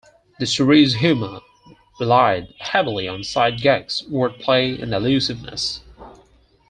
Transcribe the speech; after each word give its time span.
The 0.39 0.47
series' 0.47 0.95
humor 0.95 1.41
relied 1.99 2.55
heavily 2.57 3.07
on 3.07 3.23
sight 3.23 3.59
gags, 3.61 4.01
wordplay, 4.09 4.81
and 4.81 4.95
allusiveness. 4.95 5.81